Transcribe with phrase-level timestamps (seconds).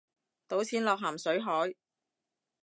[0.47, 1.75] 倒錢落咸水海